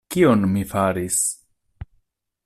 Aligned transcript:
Kion 0.13 0.45
mi 0.53 0.63
faris? 0.71 1.19